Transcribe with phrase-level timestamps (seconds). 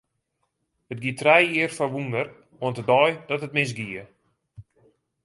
[0.93, 2.27] It gie trije jier foar wûnder,
[2.61, 4.03] oant de dei dat it misgie.